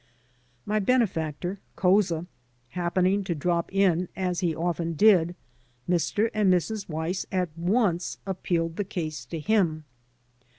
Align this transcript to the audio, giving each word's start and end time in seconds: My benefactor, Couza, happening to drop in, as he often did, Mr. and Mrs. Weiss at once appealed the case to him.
My 0.65 0.79
benefactor, 0.79 1.59
Couza, 1.77 2.25
happening 2.69 3.23
to 3.23 3.35
drop 3.35 3.71
in, 3.71 4.09
as 4.15 4.39
he 4.39 4.55
often 4.55 4.93
did, 4.95 5.35
Mr. 5.87 6.31
and 6.33 6.51
Mrs. 6.51 6.89
Weiss 6.89 7.27
at 7.31 7.49
once 7.55 8.17
appealed 8.25 8.77
the 8.77 8.83
case 8.83 9.25
to 9.25 9.37
him. 9.39 9.85